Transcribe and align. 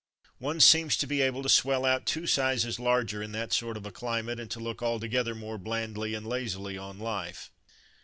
One 0.39 0.59
seems 0.59 0.97
to 0.97 1.05
be 1.05 1.21
able 1.21 1.43
to 1.43 1.47
swell 1.47 1.85
out 1.85 2.07
two 2.07 2.25
sizes 2.25 2.79
larger 2.79 3.21
in 3.21 3.33
that 3.33 3.53
sort 3.53 3.77
of 3.77 3.85
a 3.85 3.91
climate, 3.91 4.39
and 4.39 4.49
to 4.49 4.59
look 4.59 4.81
altogether 4.81 5.35
more 5.35 5.59
blandly 5.59 6.15
and 6.15 6.25
lazily 6.25 6.75
on 6.75 6.97
life. 6.97 7.51